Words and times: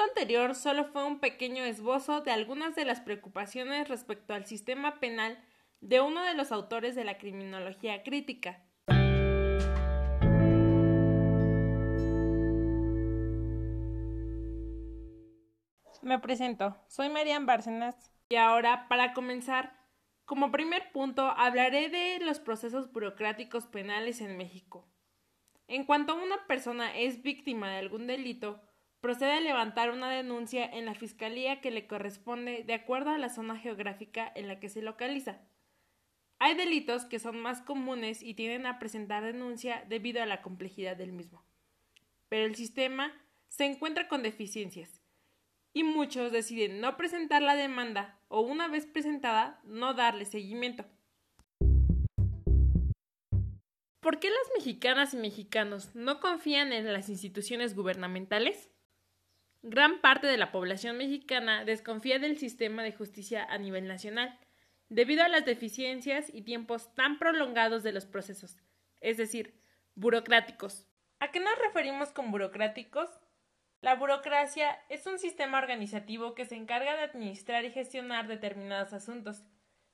punto 0.00 0.12
anterior 0.18 0.54
solo 0.54 0.84
fue 0.86 1.04
un 1.04 1.20
pequeño 1.20 1.62
esbozo 1.62 2.22
de 2.22 2.30
algunas 2.30 2.74
de 2.74 2.86
las 2.86 3.02
preocupaciones 3.02 3.86
respecto 3.86 4.32
al 4.32 4.46
sistema 4.46 4.98
penal 4.98 5.38
de 5.82 6.00
uno 6.00 6.22
de 6.22 6.32
los 6.32 6.52
autores 6.52 6.94
de 6.94 7.04
la 7.04 7.18
criminología 7.18 8.02
crítica. 8.02 8.64
Me 16.00 16.18
presento, 16.18 16.78
soy 16.88 17.10
Marian 17.10 17.44
Bárcenas 17.44 18.10
y 18.30 18.36
ahora, 18.36 18.88
para 18.88 19.12
comenzar, 19.12 19.76
como 20.24 20.50
primer 20.50 20.92
punto 20.92 21.26
hablaré 21.36 21.90
de 21.90 22.24
los 22.24 22.40
procesos 22.40 22.90
burocráticos 22.90 23.66
penales 23.66 24.22
en 24.22 24.38
México. 24.38 24.88
En 25.68 25.84
cuanto 25.84 26.14
una 26.14 26.46
persona 26.46 26.96
es 26.96 27.22
víctima 27.22 27.70
de 27.70 27.78
algún 27.80 28.06
delito, 28.06 28.62
procede 29.00 29.32
a 29.32 29.40
levantar 29.40 29.90
una 29.90 30.10
denuncia 30.10 30.64
en 30.64 30.84
la 30.84 30.94
fiscalía 30.94 31.60
que 31.60 31.70
le 31.70 31.86
corresponde 31.86 32.64
de 32.64 32.74
acuerdo 32.74 33.10
a 33.10 33.18
la 33.18 33.30
zona 33.30 33.56
geográfica 33.56 34.30
en 34.34 34.46
la 34.46 34.60
que 34.60 34.68
se 34.68 34.82
localiza. 34.82 35.40
Hay 36.38 36.54
delitos 36.54 37.04
que 37.04 37.18
son 37.18 37.38
más 37.40 37.62
comunes 37.62 38.22
y 38.22 38.34
tienden 38.34 38.66
a 38.66 38.78
presentar 38.78 39.24
denuncia 39.24 39.84
debido 39.88 40.22
a 40.22 40.26
la 40.26 40.42
complejidad 40.42 40.96
del 40.96 41.12
mismo. 41.12 41.42
Pero 42.28 42.46
el 42.46 42.54
sistema 42.54 43.12
se 43.48 43.64
encuentra 43.64 44.08
con 44.08 44.22
deficiencias 44.22 45.02
y 45.72 45.84
muchos 45.84 46.32
deciden 46.32 46.80
no 46.80 46.96
presentar 46.96 47.42
la 47.42 47.56
demanda 47.56 48.18
o 48.28 48.40
una 48.40 48.68
vez 48.68 48.86
presentada 48.86 49.60
no 49.64 49.94
darle 49.94 50.24
seguimiento. 50.24 50.84
¿Por 54.00 54.18
qué 54.18 54.30
las 54.30 54.50
mexicanas 54.56 55.14
y 55.14 55.18
mexicanos 55.18 55.94
no 55.94 56.20
confían 56.20 56.72
en 56.72 56.90
las 56.90 57.08
instituciones 57.08 57.76
gubernamentales? 57.76 58.70
Gran 59.62 60.00
parte 60.00 60.26
de 60.26 60.38
la 60.38 60.52
población 60.52 60.96
mexicana 60.96 61.66
desconfía 61.66 62.18
del 62.18 62.38
sistema 62.38 62.82
de 62.82 62.92
justicia 62.92 63.44
a 63.44 63.58
nivel 63.58 63.86
nacional, 63.86 64.38
debido 64.88 65.22
a 65.22 65.28
las 65.28 65.44
deficiencias 65.44 66.32
y 66.32 66.42
tiempos 66.42 66.94
tan 66.94 67.18
prolongados 67.18 67.82
de 67.82 67.92
los 67.92 68.06
procesos, 68.06 68.56
es 69.00 69.18
decir, 69.18 69.60
burocráticos. 69.94 70.86
¿A 71.18 71.30
qué 71.30 71.40
nos 71.40 71.58
referimos 71.58 72.10
con 72.10 72.30
burocráticos? 72.30 73.10
La 73.82 73.96
burocracia 73.96 74.78
es 74.88 75.06
un 75.06 75.18
sistema 75.18 75.58
organizativo 75.58 76.34
que 76.34 76.46
se 76.46 76.56
encarga 76.56 76.96
de 76.96 77.02
administrar 77.02 77.64
y 77.66 77.70
gestionar 77.70 78.28
determinados 78.28 78.94
asuntos, 78.94 79.42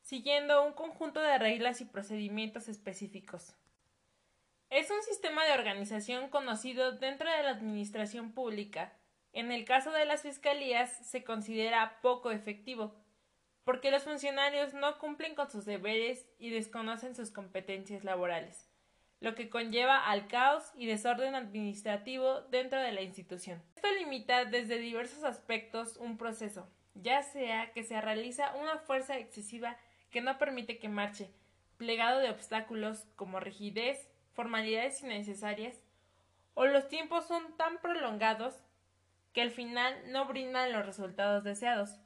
siguiendo 0.00 0.64
un 0.64 0.74
conjunto 0.74 1.20
de 1.20 1.38
reglas 1.38 1.80
y 1.80 1.86
procedimientos 1.86 2.68
específicos. 2.68 3.56
Es 4.70 4.92
un 4.92 5.02
sistema 5.02 5.44
de 5.44 5.54
organización 5.54 6.28
conocido 6.28 6.92
dentro 6.92 7.28
de 7.28 7.42
la 7.42 7.50
administración 7.50 8.32
pública, 8.32 8.92
en 9.36 9.52
el 9.52 9.66
caso 9.66 9.92
de 9.92 10.06
las 10.06 10.22
fiscalías 10.22 10.90
se 11.06 11.22
considera 11.22 11.98
poco 12.00 12.30
efectivo, 12.30 12.94
porque 13.64 13.90
los 13.90 14.02
funcionarios 14.02 14.72
no 14.72 14.98
cumplen 14.98 15.34
con 15.34 15.50
sus 15.50 15.66
deberes 15.66 16.26
y 16.38 16.48
desconocen 16.48 17.14
sus 17.14 17.30
competencias 17.30 18.02
laborales, 18.02 18.70
lo 19.20 19.34
que 19.34 19.50
conlleva 19.50 20.06
al 20.06 20.26
caos 20.26 20.72
y 20.74 20.86
desorden 20.86 21.34
administrativo 21.34 22.40
dentro 22.50 22.80
de 22.80 22.92
la 22.92 23.02
institución. 23.02 23.62
Esto 23.74 23.92
limita 23.92 24.46
desde 24.46 24.78
diversos 24.78 25.22
aspectos 25.22 25.98
un 25.98 26.16
proceso, 26.16 26.66
ya 26.94 27.22
sea 27.22 27.72
que 27.74 27.84
se 27.84 28.00
realiza 28.00 28.54
una 28.54 28.78
fuerza 28.78 29.18
excesiva 29.18 29.76
que 30.10 30.22
no 30.22 30.38
permite 30.38 30.78
que 30.78 30.88
marche, 30.88 31.28
plegado 31.76 32.20
de 32.20 32.30
obstáculos 32.30 33.06
como 33.16 33.38
rigidez, 33.38 34.08
formalidades 34.32 35.02
innecesarias, 35.02 35.76
o 36.54 36.64
los 36.64 36.88
tiempos 36.88 37.26
son 37.26 37.54
tan 37.58 37.76
prolongados 37.82 38.62
que 39.36 39.42
al 39.42 39.50
final 39.50 39.94
no 40.06 40.24
brindan 40.24 40.72
los 40.72 40.86
resultados 40.86 41.44
deseados, 41.44 42.00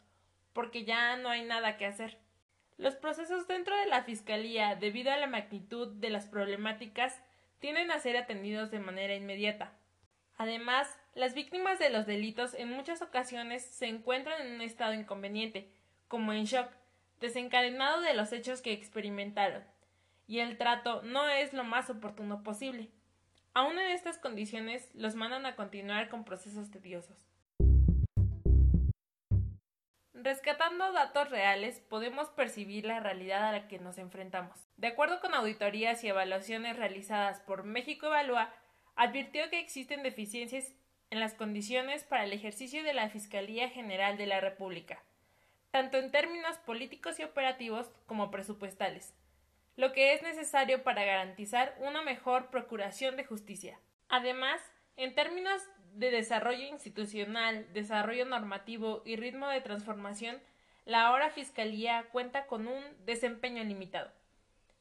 porque 0.53 0.85
ya 0.85 1.17
no 1.17 1.29
hay 1.29 1.45
nada 1.45 1.77
que 1.77 1.87
hacer. 1.87 2.19
Los 2.77 2.97
procesos 2.97 3.47
dentro 3.47 3.77
de 3.77 3.87
la 3.87 4.03
Fiscalía, 4.03 4.75
debido 4.75 5.13
a 5.13 5.17
la 5.17 5.29
magnitud 5.29 5.95
de 5.95 6.11
las 6.11 6.27
problemáticas, 6.27 7.23
tienden 7.61 7.93
a 7.93 8.01
ser 8.01 8.17
atendidos 8.17 8.73
de 8.73 8.81
manera 8.81 9.15
inmediata. 9.15 9.79
Además, 10.39 10.99
las 11.15 11.35
víctimas 11.35 11.79
de 11.79 11.91
los 11.91 12.05
delitos 12.05 12.53
en 12.55 12.69
muchas 12.69 13.01
ocasiones 13.01 13.65
se 13.65 13.87
encuentran 13.87 14.45
en 14.45 14.55
un 14.55 14.61
estado 14.61 14.95
inconveniente, 14.95 15.71
como 16.09 16.33
en 16.33 16.47
shock, 16.47 16.73
desencadenado 17.21 18.01
de 18.01 18.15
los 18.15 18.33
hechos 18.33 18.61
que 18.61 18.73
experimentaron, 18.73 19.63
y 20.27 20.41
el 20.41 20.59
trato 20.59 21.03
no 21.03 21.29
es 21.29 21.53
lo 21.53 21.63
más 21.63 21.91
oportuno 21.91 22.43
posible. 22.43 22.91
Aún 23.53 23.79
en 23.81 23.91
estas 23.91 24.17
condiciones, 24.17 24.89
los 24.95 25.17
mandan 25.17 25.45
a 25.45 25.57
continuar 25.57 26.09
con 26.09 26.25
procesos 26.25 26.71
tediosos. 26.71 27.27
Rescatando 30.15 30.93
datos 30.93 31.31
reales, 31.31 31.81
podemos 31.81 32.29
percibir 32.29 32.85
la 32.85 33.01
realidad 33.01 33.49
a 33.49 33.53
la 33.53 33.67
que 33.67 33.81
nos 33.81 33.99
enfrentamos. 33.99 34.57
De 34.77 34.87
acuerdo 34.87 35.21
con 35.21 35.35
auditorías 35.35 36.05
y 36.05 36.09
evaluaciones 36.09 36.77
realizadas 36.77 37.41
por 37.41 37.65
México 37.65 38.07
Evalúa, 38.07 38.55
advirtió 38.95 39.51
que 39.51 39.59
existen 39.59 40.05
deficiencias 40.05 40.73
en 41.09 41.19
las 41.19 41.35
condiciones 41.35 42.05
para 42.05 42.23
el 42.25 42.33
ejercicio 42.33 42.85
de 42.85 42.93
la 42.93 43.09
Fiscalía 43.09 43.69
General 43.69 44.17
de 44.17 44.27
la 44.27 44.41
República, 44.41 45.03
tanto 45.73 45.99
en 45.99 46.13
términos 46.13 46.59
políticos 46.59 47.19
y 47.19 47.25
operativos 47.25 47.91
como 48.07 48.31
presupuestales 48.31 49.15
lo 49.81 49.95
que 49.95 50.13
es 50.13 50.23
necesario 50.23 50.83
para 50.83 51.07
garantizar 51.07 51.75
una 51.79 52.03
mejor 52.03 52.51
procuración 52.51 53.17
de 53.17 53.25
justicia. 53.25 53.81
Además, 54.11 54.61
en 54.99 55.15
términos 55.15 55.63
de 55.95 56.11
desarrollo 56.11 56.67
institucional, 56.67 57.67
desarrollo 57.73 58.27
normativo 58.27 59.01
y 59.07 59.17
ritmo 59.17 59.49
de 59.49 59.63
transformación, 59.63 60.39
la 60.85 61.07
ahora 61.07 61.31
Fiscalía 61.31 62.05
cuenta 62.13 62.47
con 62.47 62.69
un 62.69 62.85
desempeño 63.07 63.65
limitado. 63.65 64.13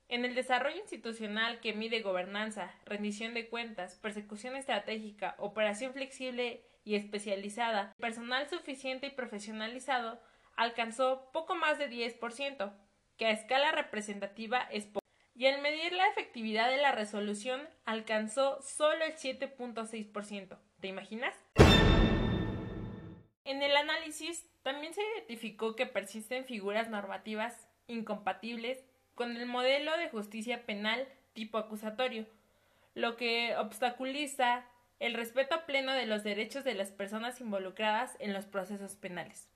En 0.09 0.25
el 0.25 0.35
desarrollo 0.35 0.81
institucional 0.81 1.61
que 1.61 1.71
mide 1.71 2.01
gobernanza, 2.01 2.73
rendición 2.83 3.33
de 3.33 3.47
cuentas, 3.47 3.95
persecución 4.01 4.57
estratégica, 4.57 5.35
operación 5.37 5.93
flexible 5.93 6.61
y 6.83 6.95
especializada, 6.95 7.95
personal 8.01 8.49
suficiente 8.49 9.07
y 9.07 9.11
profesionalizado 9.11 10.19
alcanzó 10.57 11.29
poco 11.31 11.55
más 11.55 11.79
de 11.79 11.89
10%, 11.89 12.73
que 13.19 13.27
a 13.27 13.31
escala 13.31 13.73
representativa 13.73 14.61
es 14.71 14.85
poco, 14.85 15.05
y 15.35 15.45
al 15.45 15.61
medir 15.61 15.91
la 15.91 16.07
efectividad 16.07 16.69
de 16.69 16.77
la 16.77 16.93
resolución 16.93 17.61
alcanzó 17.85 18.61
solo 18.61 19.03
el 19.03 19.13
7.6%. 19.13 20.57
¿Te 20.79 20.87
imaginas? 20.87 21.35
En 23.43 23.61
el 23.61 23.75
análisis 23.75 24.49
también 24.63 24.93
se 24.93 25.01
identificó 25.17 25.75
que 25.75 25.85
persisten 25.85 26.45
figuras 26.45 26.89
normativas 26.89 27.67
incompatibles 27.87 28.85
con 29.15 29.35
el 29.35 29.45
modelo 29.45 29.97
de 29.97 30.09
justicia 30.09 30.65
penal 30.65 31.05
tipo 31.33 31.57
acusatorio, 31.57 32.25
lo 32.93 33.17
que 33.17 33.55
obstaculiza 33.57 34.65
el 34.99 35.13
respeto 35.13 35.65
pleno 35.65 35.93
de 35.93 36.05
los 36.05 36.23
derechos 36.23 36.63
de 36.63 36.73
las 36.73 36.91
personas 36.91 37.41
involucradas 37.41 38.15
en 38.19 38.33
los 38.33 38.45
procesos 38.45 38.95
penales 38.95 39.49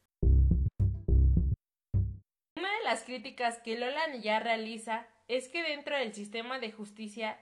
las 2.83 3.03
críticas 3.03 3.59
que 3.59 3.77
Lola 3.77 4.15
ya 4.21 4.39
realiza 4.39 5.07
es 5.27 5.49
que 5.49 5.63
dentro 5.63 5.97
del 5.97 6.13
sistema 6.13 6.59
de 6.59 6.71
justicia 6.71 7.39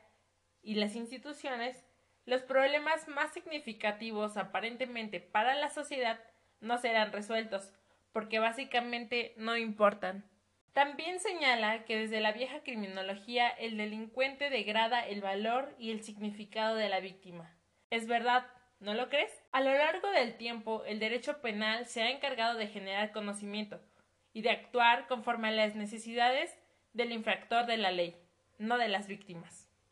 y 0.61 0.75
las 0.75 0.95
instituciones, 0.95 1.85
los 2.25 2.43
problemas 2.43 3.07
más 3.07 3.33
significativos 3.33 4.37
aparentemente 4.37 5.19
para 5.19 5.55
la 5.55 5.69
sociedad 5.69 6.19
no 6.59 6.77
serán 6.77 7.11
resueltos, 7.11 7.73
porque 8.11 8.39
básicamente 8.39 9.33
no 9.37 9.57
importan. 9.57 10.29
También 10.73 11.19
señala 11.19 11.83
que 11.83 11.97
desde 11.97 12.21
la 12.21 12.31
vieja 12.31 12.61
criminología 12.63 13.49
el 13.49 13.77
delincuente 13.77 14.49
degrada 14.49 15.05
el 15.05 15.21
valor 15.21 15.75
y 15.77 15.91
el 15.91 16.03
significado 16.03 16.75
de 16.75 16.87
la 16.87 17.01
víctima. 17.01 17.53
Es 17.89 18.07
verdad, 18.07 18.47
¿no 18.79 18.93
lo 18.93 19.09
crees? 19.09 19.31
A 19.51 19.59
lo 19.59 19.73
largo 19.73 20.09
del 20.11 20.37
tiempo, 20.37 20.85
el 20.85 20.99
derecho 20.99 21.41
penal 21.41 21.87
se 21.87 22.03
ha 22.03 22.09
encargado 22.09 22.57
de 22.57 22.67
generar 22.67 23.11
conocimiento, 23.11 23.81
y 24.33 24.41
de 24.41 24.51
actuar 24.51 25.07
conforme 25.07 25.49
a 25.49 25.51
las 25.51 25.75
necesidades 25.75 26.57
del 26.93 27.11
infractor 27.11 27.65
de 27.65 27.77
la 27.77 27.91
ley, 27.91 28.15
no 28.57 28.77
de 28.77 28.89
las 28.89 29.07
víctimas. 29.07 29.70